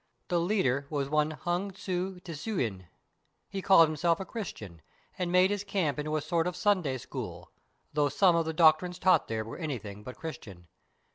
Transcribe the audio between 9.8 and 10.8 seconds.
but Christian.